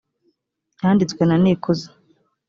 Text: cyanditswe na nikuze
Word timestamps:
cyanditswe 0.77 1.21
na 1.25 1.35
nikuze 1.41 1.87